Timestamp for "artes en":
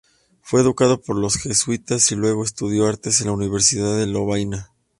2.87-3.27